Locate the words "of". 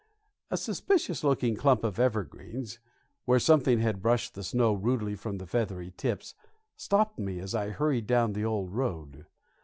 1.83-1.99